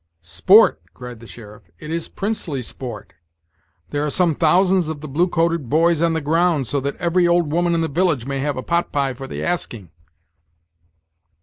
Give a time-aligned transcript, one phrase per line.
[0.23, 3.13] "Sport!" cried the sheriff; "it is princely sport!
[3.91, 7.27] There are some thousands of the blue coated boys on the ground, so that every
[7.27, 9.91] old woman in the village may have a pot pie for the asking."